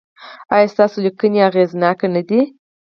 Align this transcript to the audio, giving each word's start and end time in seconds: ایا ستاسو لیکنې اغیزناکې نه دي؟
ایا 0.53 0.67
ستاسو 0.73 0.97
لیکنې 1.05 1.39
اغیزناکې 1.49 2.07
نه 2.15 2.21
دي؟ 2.27 2.41